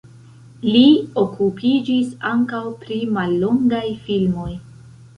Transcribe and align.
Li 0.67 0.81
okupiĝis 1.25 2.11
ankaŭ 2.33 2.65
pri 2.87 3.01
mallongaj 3.21 3.87
filmoj. 4.09 4.53